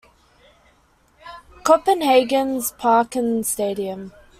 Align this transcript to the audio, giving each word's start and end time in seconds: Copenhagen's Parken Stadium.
Copenhagen's 1.63 2.71
Parken 2.75 3.43
Stadium. 3.45 4.11